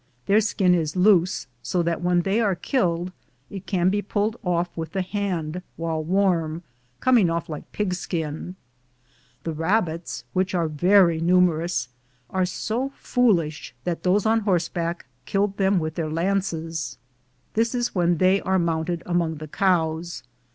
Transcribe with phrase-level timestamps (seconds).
[0.25, 3.11] Their skin is loose, so that when they are killed
[3.51, 6.63] it can be pulled off with the hand while warm,
[6.99, 8.55] coming off like pigskin.
[9.43, 11.87] The rabbits, which are very numerous,
[12.31, 16.97] are so foolish that those on horse back killed them with their knees.
[17.53, 20.23] This is when they are mounted among the cows.